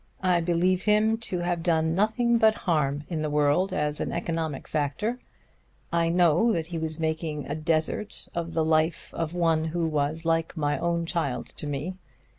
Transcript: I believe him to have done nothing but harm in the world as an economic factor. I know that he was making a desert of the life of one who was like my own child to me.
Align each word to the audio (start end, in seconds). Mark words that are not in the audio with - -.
I 0.23 0.41
believe 0.41 0.85
him 0.85 1.17
to 1.19 1.41
have 1.41 1.61
done 1.61 1.93
nothing 1.93 2.39
but 2.39 2.55
harm 2.65 3.03
in 3.07 3.21
the 3.21 3.29
world 3.29 3.71
as 3.71 3.99
an 3.99 4.11
economic 4.11 4.67
factor. 4.67 5.19
I 5.93 6.09
know 6.09 6.51
that 6.53 6.65
he 6.65 6.79
was 6.79 6.99
making 6.99 7.45
a 7.45 7.53
desert 7.53 8.27
of 8.33 8.55
the 8.55 8.65
life 8.65 9.13
of 9.13 9.35
one 9.35 9.65
who 9.65 9.87
was 9.87 10.25
like 10.25 10.57
my 10.57 10.79
own 10.79 11.05
child 11.05 11.45
to 11.55 11.67
me. 11.67 11.97